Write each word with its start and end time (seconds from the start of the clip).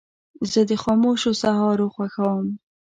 زه 0.51 0.61
د 0.69 0.71
خاموشو 0.83 1.31
سهارو 1.41 1.87
خوښوم. 1.95 2.47